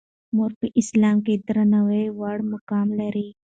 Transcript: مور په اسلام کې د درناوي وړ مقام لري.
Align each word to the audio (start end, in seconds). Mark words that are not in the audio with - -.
مور 0.35 0.51
په 0.59 0.67
اسلام 0.81 1.17
کې 1.25 1.33
د 1.37 1.41
درناوي 1.47 2.05
وړ 2.19 2.37
مقام 2.53 2.87
لري. 2.99 3.27